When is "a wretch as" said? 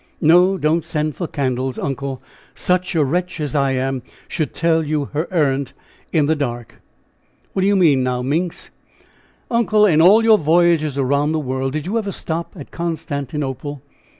2.95-3.53